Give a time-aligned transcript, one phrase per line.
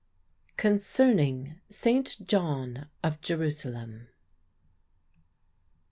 [0.57, 2.25] '"CONCERNING ST.
[2.25, 4.07] JOHN OF JERUSALEM.